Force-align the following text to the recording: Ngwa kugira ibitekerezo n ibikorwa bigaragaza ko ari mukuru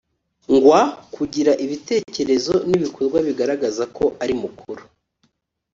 Ngwa 0.53 0.81
kugira 1.15 1.51
ibitekerezo 1.65 2.53
n 2.69 2.71
ibikorwa 2.77 3.17
bigaragaza 3.27 3.83
ko 3.97 4.05
ari 4.23 4.33
mukuru 4.41 4.83